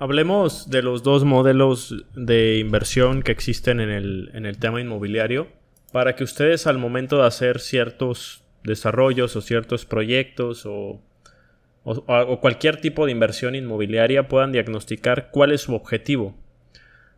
Hablemos 0.00 0.70
de 0.70 0.82
los 0.82 1.02
dos 1.02 1.24
modelos 1.24 2.04
de 2.14 2.58
inversión 2.58 3.22
que 3.22 3.32
existen 3.32 3.80
en 3.80 3.90
el, 3.90 4.30
en 4.32 4.46
el 4.46 4.58
tema 4.58 4.80
inmobiliario 4.80 5.48
para 5.92 6.14
que 6.14 6.22
ustedes 6.22 6.68
al 6.68 6.78
momento 6.78 7.18
de 7.18 7.26
hacer 7.26 7.58
ciertos 7.58 8.44
desarrollos 8.62 9.34
o 9.34 9.40
ciertos 9.40 9.84
proyectos 9.86 10.66
o, 10.66 11.00
o, 11.82 12.40
cualquier 12.40 12.80
tipo 12.80 13.06
de 13.06 13.12
inversión 13.12 13.54
inmobiliaria 13.56 14.28
puedan 14.28 14.52
diagnosticar 14.52 15.30
cuál 15.32 15.50
es 15.50 15.62
su 15.62 15.74
objetivo. 15.74 16.36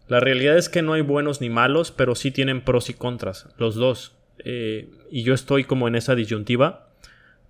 La 0.09 0.21
realidad 0.21 0.57
es 0.57 0.69
que 0.69 0.83
no 0.83 0.95
hay 0.95 1.03
buenos 1.03 1.41
ni 1.41 1.51
malos, 1.51 1.93
pero 1.93 2.15
sí 2.15 2.31
tienen 2.31 2.63
pros 2.63 2.89
y 2.89 2.95
contras, 2.95 3.49
los 3.59 3.75
dos. 3.75 4.17
Eh, 4.39 4.89
y 5.11 5.23
yo 5.23 5.35
estoy 5.35 5.65
como 5.65 5.87
en 5.87 5.97
esa 5.97 6.15
disyuntiva 6.15 6.89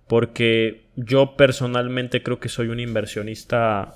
porque 0.07 0.87
yo 0.97 1.37
personalmente 1.37 2.21
creo 2.21 2.41
que 2.41 2.49
soy 2.49 2.67
un 2.67 2.81
inversionista 2.81 3.95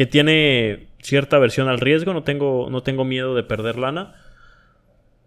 que 0.00 0.06
tiene 0.06 0.88
cierta 1.02 1.36
aversión 1.36 1.68
al 1.68 1.78
riesgo, 1.78 2.14
no 2.14 2.22
tengo, 2.22 2.70
no 2.70 2.82
tengo 2.82 3.04
miedo 3.04 3.34
de 3.34 3.42
perder 3.42 3.76
lana, 3.76 4.14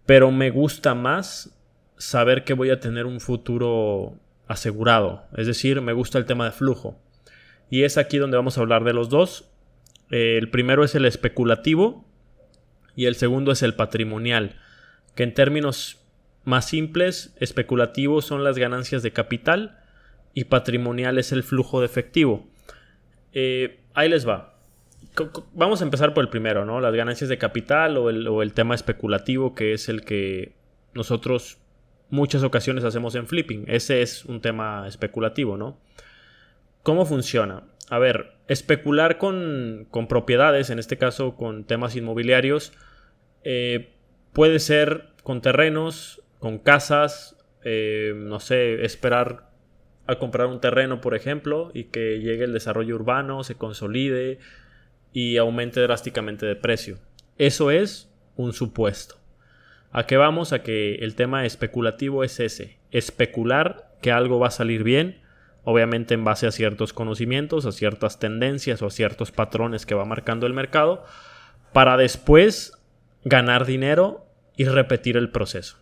pero 0.04 0.32
me 0.32 0.50
gusta 0.50 0.96
más 0.96 1.56
saber 1.96 2.42
que 2.42 2.54
voy 2.54 2.70
a 2.70 2.80
tener 2.80 3.06
un 3.06 3.20
futuro 3.20 4.18
asegurado. 4.48 5.28
Es 5.36 5.46
decir, 5.46 5.80
me 5.80 5.92
gusta 5.92 6.18
el 6.18 6.24
tema 6.24 6.46
de 6.46 6.50
flujo. 6.50 6.98
Y 7.70 7.84
es 7.84 7.96
aquí 7.98 8.18
donde 8.18 8.36
vamos 8.36 8.58
a 8.58 8.62
hablar 8.62 8.82
de 8.82 8.94
los 8.94 9.10
dos. 9.10 9.48
Eh, 10.10 10.38
el 10.38 10.50
primero 10.50 10.82
es 10.82 10.96
el 10.96 11.04
especulativo 11.04 12.04
y 12.96 13.04
el 13.04 13.14
segundo 13.14 13.52
es 13.52 13.62
el 13.62 13.76
patrimonial, 13.76 14.56
que 15.14 15.22
en 15.22 15.34
términos 15.34 16.00
más 16.42 16.66
simples, 16.66 17.32
especulativo 17.38 18.22
son 18.22 18.42
las 18.42 18.58
ganancias 18.58 19.04
de 19.04 19.12
capital 19.12 19.78
y 20.32 20.46
patrimonial 20.46 21.18
es 21.18 21.30
el 21.30 21.44
flujo 21.44 21.78
de 21.78 21.86
efectivo. 21.86 22.48
Eh, 23.34 23.78
ahí 23.94 24.08
les 24.08 24.26
va. 24.26 24.53
Vamos 25.52 25.80
a 25.80 25.84
empezar 25.84 26.12
por 26.14 26.24
el 26.24 26.30
primero, 26.30 26.64
¿no? 26.64 26.80
Las 26.80 26.94
ganancias 26.94 27.30
de 27.30 27.38
capital 27.38 27.96
o 27.96 28.10
el, 28.10 28.26
o 28.26 28.42
el 28.42 28.52
tema 28.52 28.74
especulativo, 28.74 29.54
que 29.54 29.72
es 29.72 29.88
el 29.88 30.04
que 30.04 30.52
nosotros 30.92 31.58
muchas 32.10 32.42
ocasiones 32.42 32.84
hacemos 32.84 33.14
en 33.14 33.26
flipping. 33.26 33.64
Ese 33.68 34.02
es 34.02 34.24
un 34.24 34.40
tema 34.40 34.86
especulativo, 34.88 35.56
¿no? 35.56 35.78
¿Cómo 36.82 37.06
funciona? 37.06 37.64
A 37.90 37.98
ver, 37.98 38.32
especular 38.48 39.18
con, 39.18 39.86
con 39.90 40.06
propiedades, 40.06 40.70
en 40.70 40.78
este 40.78 40.96
caso 40.96 41.36
con 41.36 41.64
temas 41.64 41.96
inmobiliarios, 41.96 42.72
eh, 43.42 43.90
puede 44.32 44.58
ser 44.58 45.08
con 45.22 45.40
terrenos, 45.40 46.22
con 46.38 46.58
casas, 46.58 47.36
eh, 47.62 48.12
no 48.16 48.40
sé, 48.40 48.84
esperar 48.84 49.50
a 50.06 50.16
comprar 50.16 50.48
un 50.48 50.60
terreno, 50.60 51.00
por 51.00 51.14
ejemplo, 51.14 51.70
y 51.72 51.84
que 51.84 52.20
llegue 52.20 52.44
el 52.44 52.52
desarrollo 52.52 52.94
urbano, 52.94 53.42
se 53.44 53.54
consolide, 53.54 54.38
y 55.14 55.38
aumente 55.38 55.80
drásticamente 55.80 56.44
de 56.44 56.56
precio. 56.56 56.98
Eso 57.38 57.70
es 57.70 58.12
un 58.36 58.52
supuesto. 58.52 59.14
¿A 59.92 60.06
qué 60.06 60.16
vamos? 60.16 60.52
A 60.52 60.62
que 60.62 60.96
el 60.96 61.14
tema 61.14 61.46
especulativo 61.46 62.24
es 62.24 62.40
ese. 62.40 62.78
Especular 62.90 63.94
que 64.02 64.10
algo 64.10 64.40
va 64.40 64.48
a 64.48 64.50
salir 64.50 64.82
bien, 64.82 65.22
obviamente 65.62 66.14
en 66.14 66.24
base 66.24 66.48
a 66.48 66.50
ciertos 66.50 66.92
conocimientos, 66.92 67.64
a 67.64 67.72
ciertas 67.72 68.18
tendencias 68.18 68.82
o 68.82 68.86
a 68.86 68.90
ciertos 68.90 69.30
patrones 69.30 69.86
que 69.86 69.94
va 69.94 70.04
marcando 70.04 70.46
el 70.46 70.52
mercado, 70.52 71.04
para 71.72 71.96
después 71.96 72.72
ganar 73.24 73.66
dinero 73.66 74.26
y 74.56 74.64
repetir 74.64 75.16
el 75.16 75.30
proceso. 75.30 75.78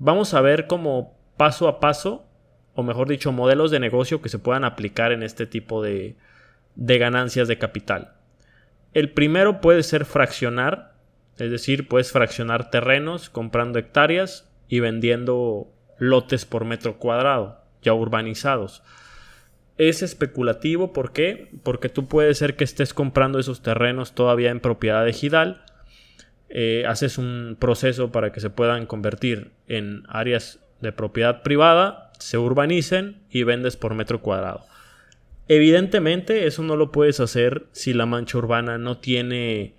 Vamos 0.00 0.34
a 0.34 0.40
ver 0.40 0.66
cómo 0.66 1.16
paso 1.36 1.68
a 1.68 1.78
paso, 1.78 2.26
o 2.74 2.82
mejor 2.82 3.08
dicho, 3.08 3.30
modelos 3.30 3.70
de 3.70 3.78
negocio 3.78 4.20
que 4.20 4.28
se 4.28 4.40
puedan 4.40 4.64
aplicar 4.64 5.12
en 5.12 5.22
este 5.22 5.46
tipo 5.46 5.82
de, 5.82 6.16
de 6.74 6.98
ganancias 6.98 7.46
de 7.46 7.58
capital. 7.58 8.15
El 8.96 9.10
primero 9.10 9.60
puede 9.60 9.82
ser 9.82 10.06
fraccionar, 10.06 10.94
es 11.36 11.50
decir, 11.50 11.86
puedes 11.86 12.12
fraccionar 12.12 12.70
terrenos 12.70 13.28
comprando 13.28 13.78
hectáreas 13.78 14.50
y 14.68 14.80
vendiendo 14.80 15.70
lotes 15.98 16.46
por 16.46 16.64
metro 16.64 16.96
cuadrado, 16.96 17.60
ya 17.82 17.92
urbanizados. 17.92 18.82
Es 19.76 20.00
especulativo, 20.00 20.94
¿por 20.94 21.12
qué? 21.12 21.50
Porque 21.62 21.90
tú 21.90 22.08
puedes 22.08 22.38
ser 22.38 22.56
que 22.56 22.64
estés 22.64 22.94
comprando 22.94 23.38
esos 23.38 23.60
terrenos 23.60 24.14
todavía 24.14 24.50
en 24.50 24.60
propiedad 24.60 25.06
ejidal, 25.06 25.62
eh, 26.48 26.84
haces 26.88 27.18
un 27.18 27.58
proceso 27.60 28.10
para 28.12 28.32
que 28.32 28.40
se 28.40 28.48
puedan 28.48 28.86
convertir 28.86 29.50
en 29.68 30.04
áreas 30.08 30.60
de 30.80 30.92
propiedad 30.92 31.42
privada, 31.42 32.12
se 32.18 32.38
urbanicen 32.38 33.20
y 33.28 33.42
vendes 33.42 33.76
por 33.76 33.92
metro 33.92 34.22
cuadrado. 34.22 34.64
Evidentemente, 35.48 36.46
eso 36.46 36.62
no 36.62 36.76
lo 36.76 36.90
puedes 36.90 37.20
hacer 37.20 37.66
si 37.72 37.92
la 37.92 38.06
mancha 38.06 38.38
urbana 38.38 38.78
no 38.78 38.98
tiene, 38.98 39.74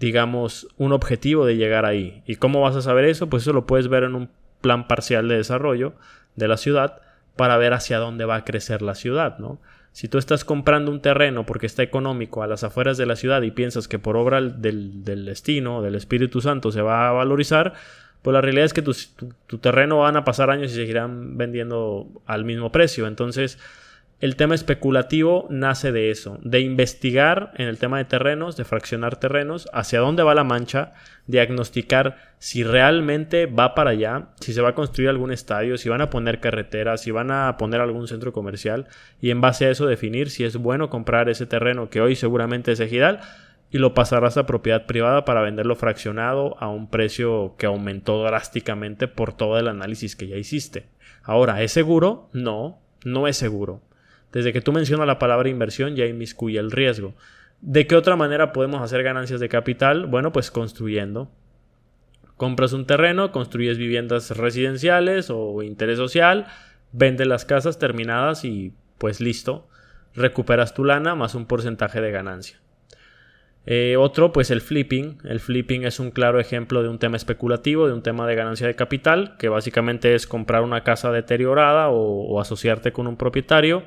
digamos, 0.00 0.66
un 0.78 0.92
objetivo 0.92 1.46
de 1.46 1.56
llegar 1.56 1.84
ahí. 1.84 2.22
¿Y 2.26 2.36
cómo 2.36 2.60
vas 2.60 2.74
a 2.74 2.82
saber 2.82 3.04
eso? 3.04 3.28
Pues 3.28 3.44
eso 3.44 3.52
lo 3.52 3.66
puedes 3.66 3.88
ver 3.88 4.02
en 4.02 4.16
un 4.16 4.30
plan 4.60 4.88
parcial 4.88 5.28
de 5.28 5.36
desarrollo 5.36 5.94
de 6.34 6.48
la 6.48 6.56
ciudad 6.56 7.00
para 7.36 7.56
ver 7.56 7.72
hacia 7.72 7.98
dónde 7.98 8.24
va 8.24 8.36
a 8.36 8.44
crecer 8.44 8.82
la 8.82 8.94
ciudad, 8.94 9.38
¿no? 9.38 9.60
Si 9.92 10.08
tú 10.08 10.18
estás 10.18 10.44
comprando 10.44 10.90
un 10.90 11.02
terreno 11.02 11.44
porque 11.44 11.66
está 11.66 11.82
económico 11.82 12.42
a 12.42 12.46
las 12.46 12.64
afueras 12.64 12.96
de 12.96 13.04
la 13.04 13.14
ciudad 13.14 13.42
y 13.42 13.50
piensas 13.50 13.88
que 13.88 13.98
por 13.98 14.16
obra 14.16 14.40
del, 14.40 15.04
destino, 15.04 15.82
del 15.82 15.94
Espíritu 15.94 16.40
Santo, 16.40 16.72
se 16.72 16.80
va 16.80 17.08
a 17.08 17.12
valorizar, 17.12 17.74
pues 18.22 18.32
la 18.32 18.40
realidad 18.40 18.64
es 18.64 18.72
que 18.72 18.80
tu, 18.80 18.96
tu 19.46 19.58
terreno 19.58 19.98
van 19.98 20.16
a 20.16 20.24
pasar 20.24 20.50
años 20.50 20.72
y 20.72 20.76
seguirán 20.76 21.36
vendiendo 21.36 22.08
al 22.24 22.46
mismo 22.46 22.72
precio. 22.72 23.06
Entonces, 23.06 23.58
el 24.22 24.36
tema 24.36 24.54
especulativo 24.54 25.48
nace 25.50 25.90
de 25.90 26.12
eso, 26.12 26.38
de 26.44 26.60
investigar 26.60 27.52
en 27.56 27.66
el 27.66 27.78
tema 27.78 27.98
de 27.98 28.04
terrenos, 28.04 28.56
de 28.56 28.62
fraccionar 28.62 29.16
terrenos, 29.16 29.68
hacia 29.72 29.98
dónde 29.98 30.22
va 30.22 30.36
la 30.36 30.44
mancha, 30.44 30.92
diagnosticar 31.26 32.18
si 32.38 32.62
realmente 32.62 33.46
va 33.46 33.74
para 33.74 33.90
allá, 33.90 34.28
si 34.38 34.52
se 34.52 34.62
va 34.62 34.68
a 34.68 34.74
construir 34.76 35.08
algún 35.10 35.32
estadio, 35.32 35.76
si 35.76 35.88
van 35.88 36.02
a 36.02 36.08
poner 36.08 36.38
carreteras, 36.38 37.00
si 37.00 37.10
van 37.10 37.32
a 37.32 37.56
poner 37.56 37.80
algún 37.80 38.06
centro 38.06 38.32
comercial 38.32 38.86
y 39.20 39.30
en 39.30 39.40
base 39.40 39.66
a 39.66 39.70
eso 39.70 39.86
definir 39.86 40.30
si 40.30 40.44
es 40.44 40.56
bueno 40.56 40.88
comprar 40.88 41.28
ese 41.28 41.46
terreno 41.46 41.90
que 41.90 42.00
hoy 42.00 42.14
seguramente 42.14 42.70
es 42.70 42.78
ejidal 42.78 43.18
y 43.72 43.78
lo 43.78 43.92
pasarás 43.92 44.36
a 44.36 44.46
propiedad 44.46 44.86
privada 44.86 45.24
para 45.24 45.42
venderlo 45.42 45.74
fraccionado 45.74 46.56
a 46.60 46.68
un 46.68 46.88
precio 46.88 47.56
que 47.58 47.66
aumentó 47.66 48.22
drásticamente 48.22 49.08
por 49.08 49.32
todo 49.32 49.58
el 49.58 49.66
análisis 49.66 50.14
que 50.14 50.28
ya 50.28 50.36
hiciste. 50.36 50.86
Ahora, 51.24 51.60
¿es 51.64 51.72
seguro? 51.72 52.28
No, 52.32 52.78
no 53.04 53.26
es 53.26 53.36
seguro. 53.36 53.82
Desde 54.32 54.52
que 54.52 54.62
tú 54.62 54.72
mencionas 54.72 55.06
la 55.06 55.18
palabra 55.18 55.50
inversión 55.50 55.94
ya 55.94 56.06
inmiscuye 56.06 56.58
el 56.58 56.70
riesgo. 56.70 57.14
¿De 57.60 57.86
qué 57.86 57.94
otra 57.94 58.16
manera 58.16 58.52
podemos 58.52 58.80
hacer 58.82 59.02
ganancias 59.02 59.38
de 59.38 59.48
capital? 59.48 60.06
Bueno, 60.06 60.32
pues 60.32 60.50
construyendo. 60.50 61.30
Compras 62.36 62.72
un 62.72 62.86
terreno, 62.86 63.30
construyes 63.30 63.78
viviendas 63.78 64.36
residenciales 64.36 65.28
o 65.30 65.62
interés 65.62 65.98
social, 65.98 66.46
vendes 66.90 67.26
las 67.26 67.44
casas 67.44 67.78
terminadas 67.78 68.44
y 68.44 68.72
pues 68.98 69.20
listo, 69.20 69.68
recuperas 70.14 70.74
tu 70.74 70.84
lana 70.84 71.14
más 71.14 71.34
un 71.34 71.46
porcentaje 71.46 72.00
de 72.00 72.10
ganancia. 72.10 72.58
Eh, 73.64 73.96
otro, 73.96 74.32
pues 74.32 74.50
el 74.50 74.60
flipping. 74.60 75.18
El 75.22 75.38
flipping 75.38 75.84
es 75.84 76.00
un 76.00 76.10
claro 76.10 76.40
ejemplo 76.40 76.82
de 76.82 76.88
un 76.88 76.98
tema 76.98 77.16
especulativo, 77.16 77.86
de 77.86 77.92
un 77.92 78.02
tema 78.02 78.26
de 78.26 78.34
ganancia 78.34 78.66
de 78.66 78.74
capital, 78.74 79.36
que 79.38 79.48
básicamente 79.48 80.14
es 80.16 80.26
comprar 80.26 80.62
una 80.62 80.82
casa 80.82 81.12
deteriorada 81.12 81.90
o 81.90 82.40
asociarte 82.40 82.92
con 82.92 83.06
un 83.06 83.16
propietario 83.16 83.84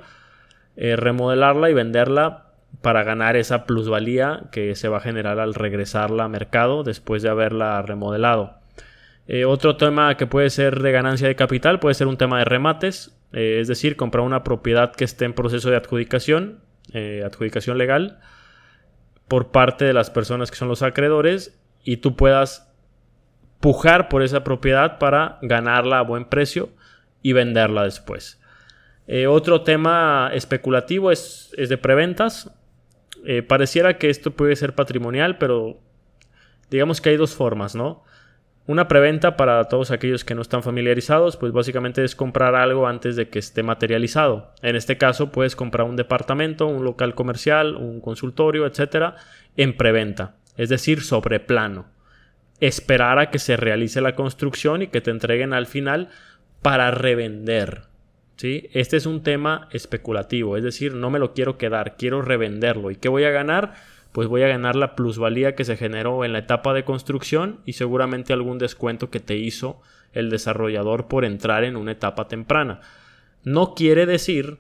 eh, 0.77 0.95
remodelarla 0.95 1.69
y 1.69 1.73
venderla 1.73 2.51
para 2.81 3.03
ganar 3.03 3.35
esa 3.35 3.65
plusvalía 3.65 4.43
que 4.51 4.75
se 4.75 4.89
va 4.89 4.97
a 4.97 5.01
generar 5.01 5.39
al 5.39 5.53
regresarla 5.53 6.25
a 6.25 6.29
mercado 6.29 6.83
después 6.83 7.23
de 7.23 7.29
haberla 7.29 7.81
remodelado. 7.81 8.59
Eh, 9.27 9.45
otro 9.45 9.77
tema 9.77 10.17
que 10.17 10.27
puede 10.27 10.49
ser 10.49 10.81
de 10.81 10.91
ganancia 10.91 11.27
de 11.27 11.35
capital 11.35 11.79
puede 11.79 11.95
ser 11.95 12.07
un 12.07 12.17
tema 12.17 12.39
de 12.39 12.45
remates, 12.45 13.17
eh, 13.31 13.59
es 13.59 13.67
decir, 13.67 13.95
comprar 13.95 14.23
una 14.23 14.43
propiedad 14.43 14.93
que 14.93 15.05
esté 15.05 15.25
en 15.25 15.33
proceso 15.33 15.69
de 15.69 15.77
adjudicación, 15.77 16.59
adjudicación 17.25 17.77
legal, 17.77 18.19
por 19.27 19.51
parte 19.51 19.85
de 19.85 19.93
las 19.93 20.09
personas 20.09 20.51
que 20.51 20.57
son 20.57 20.67
los 20.67 20.81
acreedores 20.81 21.59
y 21.83 21.97
tú 21.97 22.15
puedas 22.15 22.71
pujar 23.59 24.09
por 24.09 24.21
esa 24.21 24.43
propiedad 24.43 24.99
para 24.99 25.39
ganarla 25.41 25.99
a 25.99 26.03
buen 26.03 26.25
precio 26.25 26.69
y 27.21 27.33
venderla 27.33 27.83
después. 27.83 28.39
Eh, 29.07 29.27
otro 29.27 29.61
tema 29.61 30.31
especulativo 30.33 31.11
es, 31.11 31.51
de 31.57 31.77
preventas. 31.77 32.51
Eh, 33.25 33.41
pareciera 33.43 33.97
que 33.97 34.09
esto 34.09 34.31
puede 34.31 34.55
ser 34.55 34.73
patrimonial, 34.73 35.37
pero 35.37 35.79
digamos 36.69 37.01
que 37.01 37.09
hay 37.09 37.17
dos 37.17 37.35
formas, 37.35 37.75
¿no? 37.75 38.03
Una 38.67 38.87
preventa 38.87 39.37
para 39.37 39.65
todos 39.65 39.91
aquellos 39.91 40.25
que 40.25 40.33
no 40.33 40.41
están 40.41 40.63
familiarizados, 40.63 41.37
pues 41.37 41.51
básicamente 41.51 42.03
es 42.03 42.15
comprar 42.15 42.55
algo 42.55 42.87
antes 42.87 43.15
de 43.15 43.29
que 43.29 43.37
esté 43.37 43.61
materializado. 43.61 44.53
En 44.63 44.75
este 44.75 44.97
caso, 44.97 45.31
puedes 45.31 45.55
comprar 45.55 45.87
un 45.87 45.95
departamento, 45.95 46.65
un 46.65 46.83
local 46.83 47.13
comercial, 47.13 47.75
un 47.75 48.01
consultorio, 48.01 48.65
etcétera, 48.65 49.17
en 49.55 49.77
preventa, 49.77 50.35
es 50.57 50.69
decir, 50.69 51.01
sobre 51.01 51.39
plano. 51.39 51.85
Esperar 52.59 53.19
a 53.19 53.29
que 53.29 53.37
se 53.37 53.55
realice 53.55 54.01
la 54.01 54.15
construcción 54.15 54.81
y 54.81 54.87
que 54.87 55.01
te 55.01 55.11
entreguen 55.11 55.53
al 55.53 55.67
final 55.67 56.09
para 56.63 56.89
revender. 56.89 57.83
Este 58.41 58.97
es 58.97 59.05
un 59.05 59.23
tema 59.23 59.69
especulativo, 59.71 60.57
es 60.57 60.63
decir, 60.63 60.93
no 60.93 61.09
me 61.09 61.19
lo 61.19 61.33
quiero 61.33 61.57
quedar, 61.57 61.95
quiero 61.97 62.21
revenderlo. 62.21 62.91
¿Y 62.91 62.95
qué 62.95 63.09
voy 63.09 63.23
a 63.23 63.31
ganar? 63.31 63.73
pues 64.15 64.29
voy 64.29 64.43
a 64.43 64.47
ganar 64.47 64.77
la 64.77 64.95
plusvalía 64.95 65.55
que 65.55 65.65
se 65.65 65.75
generó 65.75 66.23
en 66.23 66.31
la 66.31 66.39
etapa 66.39 66.73
de 66.73 66.85
construcción 66.85 67.59
y 67.65 67.73
seguramente 67.73 68.31
algún 68.31 68.57
descuento 68.59 69.09
que 69.09 69.19
te 69.19 69.35
hizo 69.35 69.81
el 70.13 70.29
desarrollador 70.29 71.09
por 71.09 71.25
entrar 71.25 71.65
en 71.65 71.75
una 71.75 71.91
etapa 71.91 72.29
temprana. 72.29 72.79
No 73.43 73.75
quiere 73.75 74.05
decir 74.05 74.59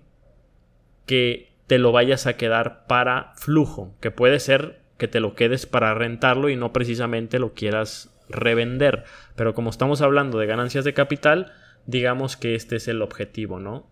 que 1.05 1.53
te 1.67 1.77
lo 1.77 1.93
vayas 1.93 2.27
a 2.27 2.35
quedar 2.35 2.85
para 2.85 3.31
flujo, 3.37 3.95
que 4.01 4.11
puede 4.11 4.41
ser 4.41 4.81
que 4.97 5.07
te 5.07 5.21
lo 5.21 5.35
quedes 5.35 5.65
para 5.65 5.93
rentarlo 5.93 6.49
y 6.49 6.57
no 6.57 6.73
precisamente 6.73 7.39
lo 7.39 7.53
quieras 7.53 8.13
revender. 8.27 9.05
Pero 9.37 9.53
como 9.53 9.69
estamos 9.69 10.01
hablando 10.01 10.37
de 10.37 10.47
ganancias 10.47 10.83
de 10.83 10.93
capital, 10.93 11.53
digamos 11.85 12.37
que 12.37 12.55
este 12.55 12.77
es 12.77 12.87
el 12.87 13.01
objetivo, 13.01 13.59
¿no? 13.59 13.87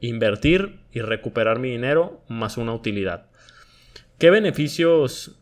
Invertir 0.00 0.80
y 0.92 1.00
recuperar 1.00 1.58
mi 1.58 1.70
dinero 1.70 2.20
más 2.28 2.56
una 2.56 2.74
utilidad. 2.74 3.26
¿Qué 4.18 4.30
beneficios 4.30 5.38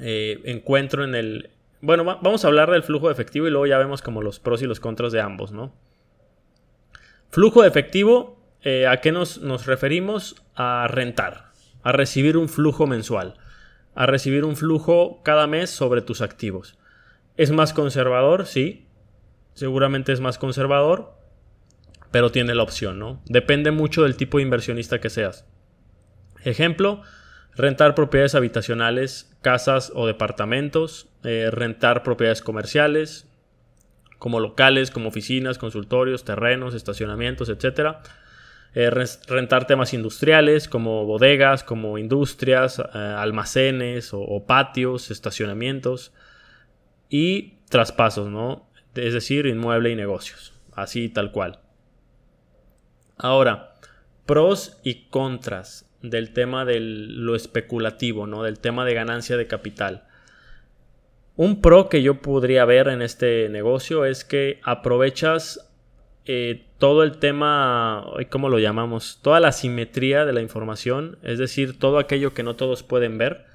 eh, 0.00 0.40
encuentro 0.44 1.04
en 1.04 1.14
el... 1.14 1.50
Bueno, 1.80 2.04
vamos 2.04 2.44
a 2.44 2.48
hablar 2.48 2.70
del 2.70 2.82
flujo 2.82 3.08
de 3.08 3.12
efectivo 3.12 3.46
y 3.46 3.50
luego 3.50 3.66
ya 3.66 3.78
vemos 3.78 4.02
como 4.02 4.22
los 4.22 4.38
pros 4.38 4.62
y 4.62 4.66
los 4.66 4.78
contras 4.78 5.12
de 5.12 5.20
ambos, 5.20 5.52
¿no? 5.52 5.74
Flujo 7.30 7.62
de 7.62 7.68
efectivo, 7.68 8.38
eh, 8.62 8.86
¿a 8.86 9.00
qué 9.00 9.10
nos, 9.10 9.40
nos 9.40 9.66
referimos? 9.66 10.44
A 10.54 10.86
rentar, 10.88 11.50
a 11.82 11.92
recibir 11.92 12.36
un 12.36 12.48
flujo 12.48 12.86
mensual, 12.86 13.34
a 13.94 14.06
recibir 14.06 14.44
un 14.44 14.54
flujo 14.54 15.22
cada 15.24 15.46
mes 15.46 15.70
sobre 15.70 16.02
tus 16.02 16.20
activos. 16.20 16.78
¿Es 17.36 17.50
más 17.50 17.72
conservador? 17.72 18.46
Sí, 18.46 18.86
seguramente 19.54 20.12
es 20.12 20.20
más 20.20 20.38
conservador, 20.38 21.14
pero 22.10 22.30
tiene 22.30 22.54
la 22.54 22.62
opción, 22.62 22.98
¿no? 22.98 23.22
Depende 23.26 23.70
mucho 23.70 24.02
del 24.02 24.16
tipo 24.16 24.38
de 24.38 24.44
inversionista 24.44 25.00
que 25.00 25.10
seas. 25.10 25.46
Ejemplo, 26.44 27.02
rentar 27.54 27.94
propiedades 27.94 28.34
habitacionales, 28.34 29.34
casas 29.40 29.92
o 29.94 30.06
departamentos, 30.06 31.08
eh, 31.24 31.48
rentar 31.50 32.02
propiedades 32.02 32.42
comerciales, 32.42 33.28
como 34.18 34.40
locales, 34.40 34.90
como 34.90 35.08
oficinas, 35.08 35.58
consultorios, 35.58 36.24
terrenos, 36.24 36.74
estacionamientos, 36.74 37.48
etc. 37.48 37.96
Eh, 38.74 38.88
rentar 39.28 39.66
temas 39.66 39.92
industriales 39.94 40.68
como 40.68 41.04
bodegas, 41.04 41.64
como 41.64 41.98
industrias, 41.98 42.78
eh, 42.78 42.84
almacenes 42.94 44.10
o, 44.12 44.44
patios, 44.46 45.10
estacionamientos 45.10 46.12
y 47.10 47.58
traspasos, 47.68 48.28
¿no? 48.28 48.70
Es 48.94 49.14
decir, 49.14 49.46
inmueble 49.46 49.90
y 49.90 49.96
negocios, 49.96 50.52
así 50.72 51.08
tal 51.08 51.32
cual. 51.32 51.60
Ahora, 53.16 53.74
pros 54.26 54.80
y 54.82 55.04
contras 55.08 55.88
del 56.02 56.32
tema 56.32 56.64
de 56.64 56.80
lo 56.80 57.34
especulativo, 57.34 58.26
¿no? 58.26 58.42
Del 58.42 58.58
tema 58.58 58.84
de 58.84 58.94
ganancia 58.94 59.36
de 59.36 59.46
capital. 59.46 60.04
Un 61.36 61.60
pro 61.62 61.88
que 61.88 62.02
yo 62.02 62.20
podría 62.20 62.64
ver 62.64 62.88
en 62.88 63.00
este 63.00 63.48
negocio 63.48 64.04
es 64.04 64.24
que 64.24 64.60
aprovechas 64.62 65.72
eh, 66.24 66.66
todo 66.78 67.02
el 67.02 67.18
tema, 67.18 68.06
¿cómo 68.30 68.48
lo 68.48 68.58
llamamos? 68.58 69.20
Toda 69.22 69.40
la 69.40 69.52
simetría 69.52 70.24
de 70.24 70.32
la 70.32 70.42
información, 70.42 71.18
es 71.22 71.38
decir, 71.38 71.78
todo 71.78 71.98
aquello 71.98 72.34
que 72.34 72.42
no 72.42 72.54
todos 72.54 72.82
pueden 72.82 73.18
ver 73.18 73.46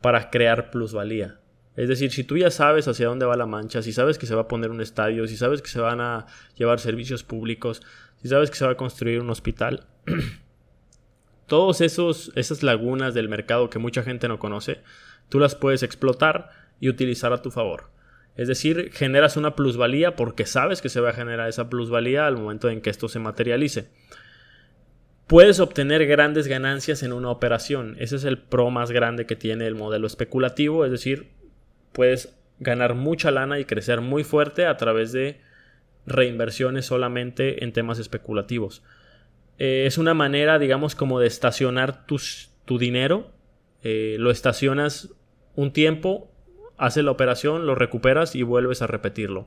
para 0.00 0.30
crear 0.30 0.70
plusvalía. 0.70 1.38
Es 1.76 1.88
decir, 1.88 2.10
si 2.10 2.24
tú 2.24 2.38
ya 2.38 2.50
sabes 2.50 2.88
hacia 2.88 3.06
dónde 3.06 3.26
va 3.26 3.36
la 3.36 3.46
mancha, 3.46 3.82
si 3.82 3.92
sabes 3.92 4.16
que 4.18 4.26
se 4.26 4.34
va 4.34 4.42
a 4.42 4.48
poner 4.48 4.70
un 4.70 4.80
estadio, 4.80 5.26
si 5.28 5.36
sabes 5.36 5.60
que 5.60 5.68
se 5.68 5.80
van 5.80 6.00
a 6.00 6.26
llevar 6.56 6.80
servicios 6.80 7.22
públicos, 7.22 7.82
si 8.22 8.28
sabes 8.28 8.50
que 8.50 8.56
se 8.56 8.64
va 8.64 8.72
a 8.72 8.76
construir 8.76 9.20
un 9.20 9.28
hospital, 9.28 9.86
esos 11.80 12.32
esas 12.34 12.62
lagunas 12.62 13.14
del 13.14 13.28
mercado 13.28 13.68
que 13.68 13.78
mucha 13.78 14.02
gente 14.02 14.26
no 14.26 14.38
conoce, 14.38 14.80
tú 15.28 15.38
las 15.38 15.54
puedes 15.54 15.82
explotar 15.82 16.50
y 16.80 16.88
utilizar 16.88 17.32
a 17.32 17.42
tu 17.42 17.50
favor. 17.50 17.90
Es 18.36 18.48
decir, 18.48 18.90
generas 18.92 19.36
una 19.36 19.54
plusvalía 19.54 20.16
porque 20.16 20.46
sabes 20.46 20.82
que 20.82 20.88
se 20.88 21.00
va 21.00 21.10
a 21.10 21.14
generar 21.14 21.48
esa 21.48 21.70
plusvalía 21.70 22.26
al 22.26 22.36
momento 22.36 22.68
en 22.68 22.80
que 22.80 22.90
esto 22.90 23.08
se 23.08 23.18
materialice. 23.18 23.88
Puedes 25.26 25.58
obtener 25.58 26.06
grandes 26.06 26.46
ganancias 26.46 27.02
en 27.02 27.12
una 27.12 27.30
operación. 27.30 27.96
Ese 27.98 28.16
es 28.16 28.24
el 28.24 28.38
pro 28.38 28.70
más 28.70 28.92
grande 28.92 29.26
que 29.26 29.36
tiene 29.36 29.66
el 29.66 29.74
modelo 29.74 30.06
especulativo. 30.06 30.84
Es 30.84 30.90
decir, 30.90 31.30
puedes 31.96 32.36
ganar 32.60 32.94
mucha 32.94 33.30
lana 33.30 33.58
y 33.58 33.64
crecer 33.64 34.02
muy 34.02 34.22
fuerte 34.22 34.66
a 34.66 34.76
través 34.76 35.12
de 35.12 35.40
reinversiones 36.04 36.84
solamente 36.84 37.64
en 37.64 37.72
temas 37.72 37.98
especulativos. 37.98 38.82
Eh, 39.58 39.84
es 39.86 39.96
una 39.96 40.12
manera, 40.12 40.58
digamos, 40.58 40.94
como 40.94 41.20
de 41.20 41.26
estacionar 41.26 42.06
tu 42.06 42.78
dinero. 42.78 43.30
Eh, 43.82 44.16
lo 44.18 44.30
estacionas 44.30 45.14
un 45.54 45.72
tiempo, 45.72 46.30
haces 46.76 47.02
la 47.02 47.12
operación, 47.12 47.66
lo 47.66 47.74
recuperas 47.74 48.36
y 48.36 48.42
vuelves 48.42 48.82
a 48.82 48.86
repetirlo. 48.86 49.46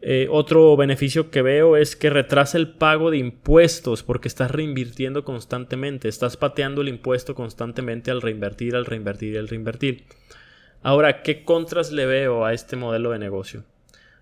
Eh, 0.00 0.26
otro 0.30 0.74
beneficio 0.76 1.30
que 1.30 1.42
veo 1.42 1.76
es 1.76 1.96
que 1.96 2.08
retrasa 2.08 2.56
el 2.56 2.72
pago 2.72 3.10
de 3.10 3.18
impuestos 3.18 4.02
porque 4.02 4.26
estás 4.26 4.50
reinvirtiendo 4.50 5.22
constantemente, 5.22 6.08
estás 6.08 6.38
pateando 6.38 6.80
el 6.80 6.88
impuesto 6.88 7.34
constantemente 7.34 8.10
al 8.10 8.22
reinvertir, 8.22 8.74
al 8.74 8.86
reinvertir, 8.86 9.38
al 9.38 9.48
reinvertir. 9.48 10.04
Ahora, 10.82 11.22
¿qué 11.22 11.44
contras 11.44 11.92
le 11.92 12.06
veo 12.06 12.44
a 12.44 12.52
este 12.52 12.76
modelo 12.76 13.10
de 13.10 13.18
negocio? 13.18 13.64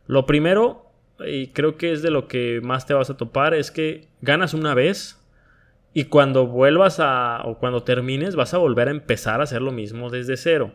Lo 0.06 0.26
primero, 0.26 0.86
y 1.26 1.48
creo 1.48 1.76
que 1.76 1.92
es 1.92 2.02
de 2.02 2.10
lo 2.10 2.28
que 2.28 2.60
más 2.62 2.86
te 2.86 2.94
vas 2.94 3.10
a 3.10 3.16
topar, 3.16 3.54
es 3.54 3.70
que 3.70 4.08
ganas 4.20 4.54
una 4.54 4.74
vez 4.74 5.20
y 5.94 6.04
cuando 6.04 6.46
vuelvas 6.46 7.00
a, 7.00 7.42
o 7.44 7.58
cuando 7.58 7.82
termines, 7.82 8.36
vas 8.36 8.54
a 8.54 8.58
volver 8.58 8.88
a 8.88 8.92
empezar 8.92 9.40
a 9.40 9.44
hacer 9.44 9.62
lo 9.62 9.72
mismo 9.72 10.10
desde 10.10 10.36
cero. 10.36 10.72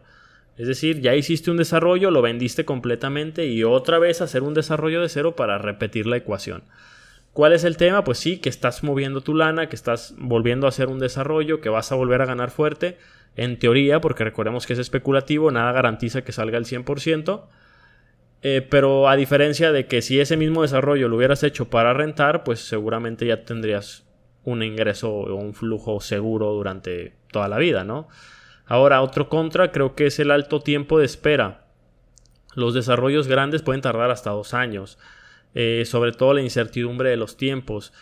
Es 0.58 0.68
decir, 0.68 1.02
ya 1.02 1.16
hiciste 1.16 1.52
un 1.52 1.58
desarrollo, 1.58 2.12
lo 2.12 2.22
vendiste 2.22 2.66
completamente 2.66 3.46
y 3.46 3.64
otra 3.64 4.00
vez 4.00 4.22
hacer 4.22 4.42
un 4.42 4.54
desarrollo 4.54 5.02
de 5.02 5.10
cero 5.10 5.36
para 5.36 5.58
repetir 5.58 6.08
la 6.08 6.18
ecuación. 6.18 6.64
¿Cuál 7.36 7.52
es 7.52 7.66
el 7.66 7.76
tema? 7.76 8.06
Pues 8.06 8.18
sí, 8.18 8.38
que 8.38 8.48
estás 8.48 8.82
moviendo 8.82 9.20
tu 9.20 9.36
lana, 9.36 9.68
que 9.68 9.76
estás 9.76 10.16
volviendo 10.18 10.68
a 10.68 10.70
hacer 10.70 10.88
un 10.88 11.00
desarrollo, 11.00 11.60
que 11.60 11.68
vas 11.68 11.92
a 11.92 11.96
volver 11.96 12.22
a 12.22 12.26
ganar 12.26 12.50
fuerte, 12.50 12.98
en 13.36 13.60
teoría, 13.60 14.00
porque 14.00 14.24
recordemos 14.24 14.66
que 14.66 14.72
es 14.72 14.80
especulativo, 14.80 15.52
nada 15.52 15.74
garantiza 15.74 16.24
que 16.24 16.32
salga 16.32 16.58
el 16.58 16.64
100%. 16.64 17.44
Eh, 18.42 18.66
pero 18.70 19.10
a 19.10 19.18
diferencia 19.18 19.74
de 19.74 19.86
que 19.86 20.02
si 20.02 20.18
ese 20.22 20.38
mismo 20.38 20.62
desarrollo 20.62 21.10
lo 21.10 21.18
hubieras 21.18 21.44
hecho 21.44 21.66
para 21.66 21.94
rentar, 21.94 22.46
pues 22.46 22.62
seguramente 22.62 23.26
ya 23.26 23.44
tendrías 23.44 24.06
un 24.46 24.64
ingreso 24.64 25.12
o 25.12 25.36
un 25.36 25.54
flujo 25.54 26.00
seguro 26.00 26.54
durante 26.54 27.16
toda 27.34 27.50
la 27.50 27.58
vida, 27.58 27.84
¿no? 27.84 28.08
Ahora, 28.66 29.02
otro 29.02 29.28
contra 29.28 29.74
creo 29.74 29.94
que 29.94 30.06
es 30.06 30.20
el 30.20 30.32
alto 30.32 30.62
tiempo 30.62 31.00
de 31.00 31.06
espera. 31.06 31.66
Los 32.56 32.74
desarrollos 32.74 33.28
grandes 33.28 33.62
pueden 33.62 33.82
tardar 33.82 34.10
hasta 34.10 34.30
dos 34.30 34.54
años, 34.54 34.98
eh, 35.56 35.84
sobre 35.86 36.12
todo 36.12 36.36
la 36.36 36.42
incertidumbre 36.42 37.10
de 37.10 37.18
los 37.18 37.38
tiempos. 37.38 37.94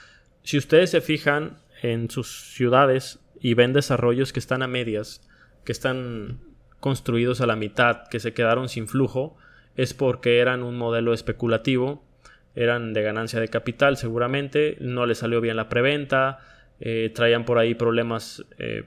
Si 0.44 0.58
ustedes 0.58 0.90
se 0.90 1.00
fijan 1.00 1.60
en 1.82 2.10
sus 2.10 2.54
ciudades, 2.54 3.24
y 3.44 3.56
ven 3.56 3.74
desarrollos 3.74 4.32
que 4.32 4.40
están 4.40 4.64
a 4.64 4.68
medias, 4.68 5.22
que 5.66 5.74
están 5.74 6.40
construidos 6.80 7.42
a 7.42 7.46
la 7.46 7.58
mitad, 7.58 8.08
que 8.10 8.22
se 8.22 8.34
quedaron 8.34 8.70
sin 8.70 8.88
flujo, 8.88 9.36
es 9.76 9.94
porque 9.94 10.40
eran 10.40 10.64
un 10.64 10.78
modelo 10.78 11.14
especulativo, 11.14 12.06
eran 12.56 12.94
de 12.94 13.02
ganancia 13.02 13.42
de 13.42 13.50
capital 13.50 13.98
seguramente, 13.98 14.78
no 14.80 15.06
les 15.06 15.18
salió 15.18 15.42
bien 15.42 15.58
la 15.58 15.68
preventa, 15.68 16.40
eh, 16.80 17.12
traían 17.14 17.44
por 17.44 17.58
ahí 17.58 17.76
problemas 17.76 18.46
eh, 18.60 18.86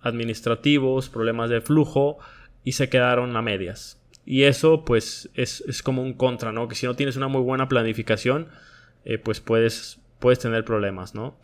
administrativos, 0.00 1.08
problemas 1.08 1.50
de 1.50 1.60
flujo 1.60 2.18
y 2.62 2.72
se 2.72 2.88
quedaron 2.88 3.36
a 3.36 3.42
medias. 3.42 4.00
Y 4.26 4.42
eso 4.42 4.84
pues 4.84 5.30
es, 5.34 5.82
como 5.82 6.02
un 6.02 6.12
contra, 6.12 6.52
¿no? 6.52 6.68
Que 6.68 6.74
si 6.74 6.84
no 6.84 6.94
tienes 6.94 7.16
una 7.16 7.28
muy 7.28 7.40
buena 7.40 7.68
planificación, 7.68 8.48
eh, 9.06 9.16
pues 9.16 9.40
puedes, 9.40 10.00
puedes 10.18 10.38
tener 10.38 10.64
problemas, 10.64 11.14
¿no? 11.14 11.38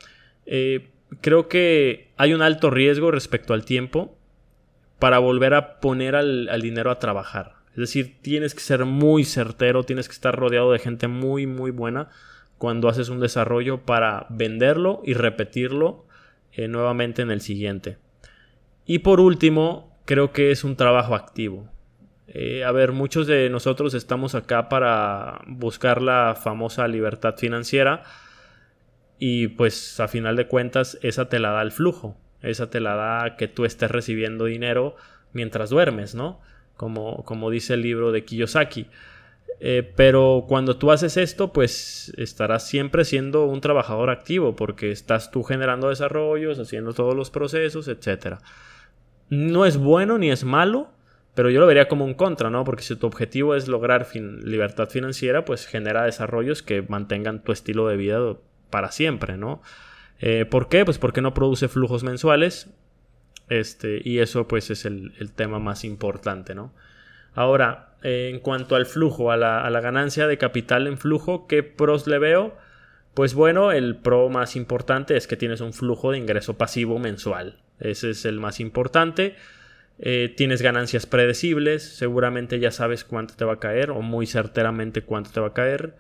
creo 1.21 1.49
que 1.49 2.11
hay 2.17 2.35
un 2.35 2.43
alto 2.43 2.71
riesgo 2.71 3.11
respecto 3.11 3.55
al 3.55 3.65
tiempo 3.65 4.17
para 4.99 5.19
volver 5.19 5.55
a 5.55 5.81
poner 5.81 6.15
al, 6.15 6.63
dinero 6.63 6.91
a 6.91 6.99
trabajar. 6.99 7.57
Es 7.71 7.79
decir, 7.79 8.19
tienes 8.23 8.55
que 8.55 8.61
ser 8.61 8.85
muy 8.85 9.25
certero, 9.25 9.83
tienes 9.83 10.07
que 10.07 10.15
estar 10.15 10.37
rodeado 10.39 10.71
de 10.71 10.79
gente 10.79 11.09
muy, 11.09 11.47
muy 11.47 11.71
buena 11.71 12.09
cuando 12.57 12.89
haces 12.89 13.09
un 13.09 13.19
desarrollo 13.19 13.85
para 13.85 14.27
venderlo 14.31 15.03
y 15.05 15.15
repetirlo 15.15 16.07
eh, 16.53 16.69
nuevamente 16.69 17.23
en 17.23 17.33
el 17.33 17.41
siguiente. 17.41 17.99
Y 18.87 19.01
por 19.01 19.19
último, 19.19 19.97
creo 20.05 20.33
que 20.33 20.51
es 20.51 20.63
un 20.63 20.77
trabajo 20.77 21.15
activo. 21.15 21.69
Eh, 22.29 22.65
a 22.65 22.73
ver, 22.73 22.93
muchos 22.93 23.27
de 23.27 23.51
nosotros 23.51 23.95
estamos 23.95 24.35
acá 24.35 24.69
para 24.69 25.41
buscar 25.47 26.01
la 26.01 26.35
famosa 26.41 26.87
libertad 26.89 27.35
financiera 27.37 28.05
y 29.19 29.49
pues 29.49 30.01
a 30.01 30.09
final 30.09 30.37
de 30.37 30.47
cuentas 30.47 30.99
esa 31.03 31.29
te 31.29 31.39
la 31.39 31.51
da 31.51 31.63
el 31.63 31.73
flujo, 31.73 32.17
esa 32.41 32.71
te 32.71 32.81
la 32.81 32.95
da 32.95 33.37
que 33.37 33.49
tú 33.49 33.65
estés 33.65 33.91
recibiendo 33.91 34.47
dinero 34.47 34.97
mientras 35.33 35.71
duermes, 35.71 36.15
¿no? 36.15 36.41
Como, 36.77 37.25
como 37.25 37.51
dice 37.51 37.75
el 37.75 37.83
libro 37.83 38.13
de 38.13 38.25
Kiyosaki. 38.25 38.87
Eh, 39.61 39.93
pero 39.95 40.47
cuando 40.49 40.77
tú 40.77 40.91
haces 40.91 41.17
esto, 41.17 41.53
pues 41.53 42.13
estarás 42.17 42.67
siempre 42.67 43.05
siendo 43.05 43.45
un 43.45 43.61
trabajador 43.61 44.11
activo 44.11 44.57
porque 44.57 44.91
estás 44.91 45.31
tú 45.31 45.45
generando 45.45 45.89
desarrollos, 45.89 46.59
haciendo 46.59 46.93
todos 46.93 47.15
los 47.15 47.31
procesos, 47.31 47.87
etc. 47.87 48.39
no 49.29 49.65
es 49.65 49.77
bueno 49.77 50.19
ni 50.19 50.31
es 50.33 50.43
malo, 50.43 50.91
pero 51.35 51.49
yo 51.49 51.61
lo 51.61 51.67
vería 51.67 51.89
como 51.89 52.05
un 52.05 52.15
contra, 52.15 52.51
¿no? 52.51 52.65
Porque 52.65 52.83
si 52.83 52.97
tu 52.97 53.07
objetivo 53.07 53.55
es 53.55 53.67
lograr 53.67 54.07
libertad 54.15 54.89
financiera, 54.91 55.45
pues 55.45 55.67
genera 55.67 56.05
desarrollos 56.05 56.63
que 56.63 56.83
mantengan 56.83 57.43
tu 57.43 57.53
estilo 57.53 57.89
de 57.89 57.97
vida 57.97 58.37
para 58.71 58.93
siempre, 58.93 59.39
¿no? 59.39 59.63
Eh, 60.21 60.45
¿Por 60.45 60.69
qué? 60.69 60.85
Pues 60.85 60.99
porque 60.99 61.23
no 61.23 61.33
produce 61.33 61.69
flujos 61.69 62.05
mensuales. 62.05 62.71
Este, 63.49 64.01
y 64.05 64.19
eso 64.21 64.47
pues 64.47 64.71
es 64.71 64.85
el, 64.85 65.13
tema 65.35 65.59
más 65.59 65.85
importante, 65.85 66.55
¿no? 66.55 66.73
Ahora, 67.35 67.97
eh, 68.03 68.31
en 68.33 68.41
cuanto 68.41 68.77
al 68.77 68.87
flujo, 68.87 69.31
a 69.31 69.37
la, 69.37 69.65
a 69.65 69.71
la, 69.71 69.81
ganancia 69.81 70.27
de 70.27 70.39
capital 70.39 70.87
en 70.87 70.99
flujo, 70.99 71.47
¿qué 71.47 71.63
pros 71.63 72.07
le 72.07 72.19
veo? 72.19 72.57
Pues 73.15 73.35
bueno, 73.35 73.73
el 73.73 73.97
pro 73.97 74.29
más 74.29 74.57
importante 74.57 75.17
es 75.17 75.27
que 75.27 75.37
tienes 75.37 75.61
un 75.61 75.73
flujo 75.73 76.13
de 76.13 76.19
ingreso 76.19 76.57
pasivo 76.57 76.99
mensual. 76.99 77.59
Ese 77.79 78.11
es 78.11 78.25
el 78.25 78.39
más 78.39 78.61
importante. 78.61 79.37
Eh, 79.99 80.33
tienes 80.37 80.63
ganancias 80.63 81.07
predecibles, 81.07 81.83
seguramente 81.83 82.59
ya 82.59 82.71
sabes 82.71 83.05
cuánto 83.05 83.35
te 83.35 83.45
va 83.45 83.55
a 83.55 83.59
caer 83.61 83.91
o 83.91 84.03
muy 84.03 84.27
certeramente 84.27 85.03
cuánto 85.03 85.31
te 85.31 85.41
va 85.41 85.49
a 85.49 85.53
caer. 85.53 85.95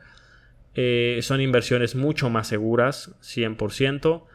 Eh, 0.75 1.18
son 1.22 1.40
inversiones 1.40 1.94
mucho 1.94 2.30
más 2.30 2.49
seguras, 2.49 3.14
100%. 3.20 4.26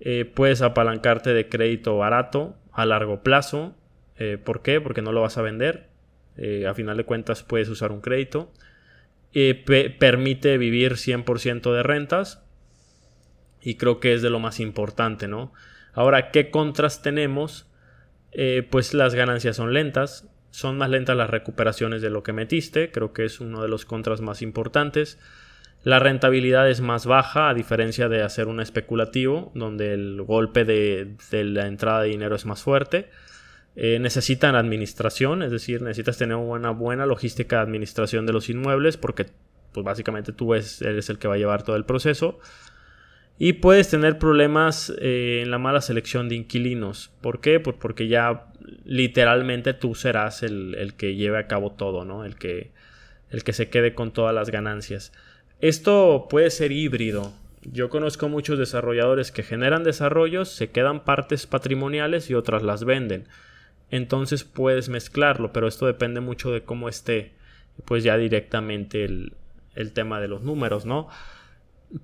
Eh, 0.00 0.24
puedes 0.24 0.60
apalancarte 0.60 1.32
de 1.32 1.48
crédito 1.48 1.96
barato 1.96 2.56
a 2.72 2.84
largo 2.86 3.22
plazo. 3.22 3.76
¿Por 4.44 4.62
qué? 4.62 4.80
Porque 4.80 5.02
no 5.02 5.10
lo 5.10 5.22
vas 5.22 5.38
a 5.38 5.42
vender. 5.42 5.88
a 6.68 6.74
final 6.74 6.96
de 6.96 7.04
cuentas 7.04 7.42
puedes 7.42 7.68
usar 7.68 7.90
un 7.90 8.00
crédito. 8.00 8.52
permite 9.98 10.56
vivir 10.56 10.92
100% 10.96 11.74
de 11.74 11.82
rentas. 11.82 12.44
Y 13.60 13.74
creo 13.74 13.98
que 13.98 14.14
es 14.14 14.22
de 14.22 14.30
lo 14.30 14.38
más 14.38 14.60
importante, 14.60 15.26
¿no? 15.26 15.52
Ahora, 15.94 16.30
¿qué 16.30 16.50
contras 16.50 17.02
tenemos? 17.02 17.66
Eh, 18.34 18.66
pues 18.68 18.94
las 18.94 19.14
ganancias 19.14 19.56
son 19.56 19.72
lentas, 19.72 20.28
son 20.50 20.76
más 20.76 20.90
lentas 20.90 21.16
las 21.16 21.30
recuperaciones 21.30 22.02
de 22.02 22.10
lo 22.10 22.22
que 22.22 22.32
metiste, 22.32 22.90
creo 22.90 23.12
que 23.12 23.24
es 23.24 23.40
uno 23.40 23.62
de 23.62 23.68
los 23.68 23.84
contras 23.84 24.20
más 24.20 24.42
importantes. 24.42 25.18
La 25.84 25.98
rentabilidad 25.98 26.68
es 26.68 26.80
más 26.80 27.06
baja 27.06 27.48
a 27.48 27.54
diferencia 27.54 28.08
de 28.08 28.22
hacer 28.22 28.48
un 28.48 28.60
especulativo, 28.60 29.52
donde 29.54 29.92
el 29.92 30.22
golpe 30.22 30.64
de, 30.64 31.16
la 31.30 31.66
entrada 31.66 32.02
de 32.02 32.08
dinero 32.08 32.34
es 32.34 32.46
más 32.46 32.62
fuerte. 32.62 33.10
Eh, 33.76 33.98
necesitan 33.98 34.54
administración, 34.54 35.42
es 35.42 35.50
decir, 35.50 35.82
necesitas 35.82 36.16
tener 36.16 36.36
una 36.36 36.70
buena 36.70 37.06
logística 37.06 37.56
de 37.56 37.62
administración 37.62 38.24
de 38.24 38.32
los 38.32 38.48
inmuebles 38.48 38.96
porque 38.96 39.26
pues 39.72 39.84
básicamente 39.84 40.32
tú 40.32 40.54
eres 40.54 40.80
el 40.80 41.18
que 41.18 41.28
va 41.28 41.34
a 41.34 41.38
llevar 41.38 41.64
todo 41.64 41.76
el 41.76 41.84
proceso. 41.84 42.38
Y 43.38 43.54
puedes 43.54 43.88
tener 43.90 44.18
problemas 44.18 44.92
eh, 45.00 45.40
en 45.42 45.50
la 45.50 45.58
mala 45.58 45.80
selección 45.80 46.28
de 46.28 46.36
inquilinos. 46.36 47.10
¿Por 47.20 47.40
qué? 47.40 47.58
Pues 47.58 47.76
porque 47.78 48.06
ya 48.06 48.46
literalmente 48.84 49.74
tú 49.74 49.94
serás 49.94 50.42
el, 50.42 50.94
que 50.96 51.16
lleve 51.16 51.38
a 51.38 51.46
cabo 51.48 51.72
todo, 51.72 52.04
¿no? 52.04 52.24
El 52.24 52.36
que, 52.36 52.70
el 53.30 53.42
que 53.42 53.52
se 53.52 53.68
quede 53.68 53.94
con 53.94 54.12
todas 54.12 54.34
las 54.34 54.50
ganancias. 54.50 55.12
Esto 55.60 56.28
puede 56.30 56.50
ser 56.50 56.70
híbrido. 56.70 57.32
Yo 57.62 57.88
conozco 57.88 58.28
muchos 58.28 58.58
desarrolladores 58.58 59.32
que 59.32 59.42
generan 59.42 59.84
desarrollos, 59.84 60.50
se 60.50 60.70
quedan 60.70 61.04
partes 61.04 61.46
patrimoniales 61.46 62.30
y 62.30 62.34
otras 62.34 62.62
las 62.62 62.84
venden. 62.84 63.26
Entonces 63.90 64.44
puedes 64.44 64.88
mezclarlo, 64.88 65.52
pero 65.52 65.66
esto 65.66 65.86
depende 65.86 66.20
mucho 66.20 66.50
de 66.50 66.62
cómo 66.62 66.88
esté, 66.88 67.32
pues 67.84 68.04
ya 68.04 68.16
directamente 68.16 69.04
el, 69.04 69.32
el 69.74 69.92
tema 69.92 70.20
de 70.20 70.28
los 70.28 70.42
números, 70.42 70.84
¿no? 70.84 71.08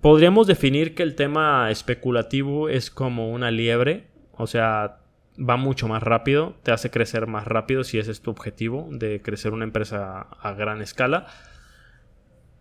Podríamos 0.00 0.46
definir 0.46 0.94
que 0.94 1.02
el 1.02 1.14
tema 1.14 1.70
especulativo 1.70 2.68
es 2.68 2.90
como 2.90 3.30
una 3.30 3.50
liebre, 3.50 4.06
o 4.32 4.46
sea, 4.46 4.98
va 5.38 5.56
mucho 5.56 5.88
más 5.88 6.02
rápido, 6.02 6.54
te 6.62 6.72
hace 6.72 6.90
crecer 6.90 7.26
más 7.26 7.46
rápido 7.46 7.84
si 7.84 7.98
ese 7.98 8.10
es 8.10 8.20
tu 8.20 8.30
objetivo 8.30 8.88
de 8.90 9.20
crecer 9.22 9.52
una 9.52 9.64
empresa 9.64 10.20
a 10.20 10.52
gran 10.54 10.82
escala. 10.82 11.26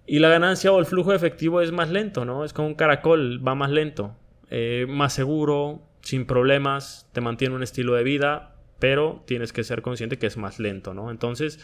Y 0.05 0.19
la 0.19 0.29
ganancia 0.29 0.71
o 0.71 0.79
el 0.79 0.85
flujo 0.85 1.13
efectivo 1.13 1.61
es 1.61 1.71
más 1.71 1.89
lento, 1.89 2.25
¿no? 2.25 2.43
Es 2.43 2.53
como 2.53 2.67
un 2.67 2.75
caracol, 2.75 3.45
va 3.47 3.53
más 3.53 3.69
lento, 3.69 4.15
eh, 4.49 4.87
más 4.89 5.13
seguro, 5.13 5.83
sin 6.01 6.25
problemas, 6.25 7.07
te 7.13 7.21
mantiene 7.21 7.55
un 7.55 7.61
estilo 7.61 7.93
de 7.93 8.03
vida, 8.03 8.55
pero 8.79 9.23
tienes 9.27 9.53
que 9.53 9.63
ser 9.63 9.81
consciente 9.81 10.17
que 10.17 10.25
es 10.25 10.37
más 10.37 10.57
lento, 10.57 10.93
¿no? 10.95 11.11
Entonces, 11.11 11.59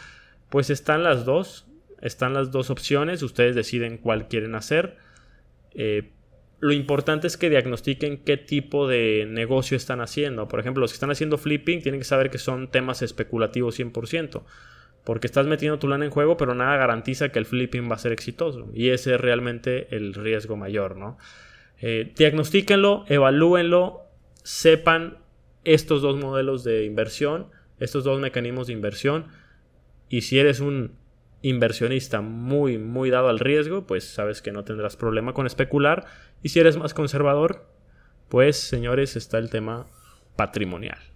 pues 0.50 0.70
están 0.70 1.02
las 1.02 1.26
dos, 1.26 1.66
están 2.02 2.34
las 2.34 2.52
dos 2.52 2.70
opciones, 2.70 3.24
ustedes 3.24 3.56
deciden 3.56 3.98
cuál 3.98 4.28
quieren 4.28 4.54
hacer. 4.54 4.98
Eh, 5.76 6.12
lo 6.60 6.74
importante 6.74 7.28
es 7.28 7.38
que 7.38 7.50
diagnostiquen 7.50 8.24
qué 8.24 8.38
tipo 8.38 8.88
de 8.88 9.28
negocio 9.30 9.78
están 9.78 10.02
haciendo. 10.02 10.48
Por 10.48 10.60
ejemplo, 10.60 10.82
los 10.82 10.92
que 10.92 10.96
están 10.96 11.12
haciendo 11.12 11.38
flipping 11.38 11.82
tienen 11.82 12.00
que 12.00 12.06
saber 12.06 12.30
que 12.30 12.38
son 12.38 12.72
temas 12.72 13.02
especulativos 13.02 13.78
100%. 13.78 14.44
Porque 15.04 15.28
estás 15.28 15.46
metiendo 15.46 15.78
tu 15.78 15.88
lana 15.88 16.06
en 16.06 16.12
juego, 16.12 16.38
pero 16.38 16.56
nada 16.56 16.78
garantiza 16.78 17.30
que 17.30 17.38
el 17.38 17.46
flipping 17.46 17.90
va 17.90 17.96
a 17.96 18.00
ser 18.00 18.12
exitoso. 18.12 18.72
Y 18.74 18.90
ese 18.90 19.14
es 19.14 19.22
realmente 19.22 19.96
el 19.96 20.16
riesgo 20.16 20.56
mayor, 20.56 20.98
¿no? 20.98 21.18
Eh, 21.80 22.14
diagnostíquenlo, 22.18 23.06
evalúenlo, 23.08 24.02
sepan 24.44 25.20
estos 25.64 26.02
dos 26.02 26.18
modelos 26.18 26.64
de 26.64 26.86
inversión, 26.86 27.48
estos 27.80 28.04
dos 28.04 28.20
mecanismos 28.20 28.68
de 28.68 28.74
inversión. 28.74 29.28
Y 30.10 30.22
si 30.22 30.40
eres 30.40 30.62
un 30.62 30.94
inversionista 31.50 32.22
muy, 32.22 32.80
muy 32.80 33.12
dado 33.12 33.30
al 33.30 33.40
riesgo, 33.40 33.86
pues 33.86 34.04
sabes 34.04 34.42
que 34.42 34.52
no 34.52 34.64
tendrás 34.64 34.96
problema 34.98 35.34
con 35.34 35.46
especular. 35.46 36.06
Y 36.42 36.50
si 36.50 36.60
eres 36.60 36.78
más 36.78 36.94
conservador, 36.94 37.68
pues 38.30 38.60
señores, 38.60 39.16
está 39.16 39.38
el 39.38 39.52
tema 39.52 39.86
patrimonial. 40.36 40.98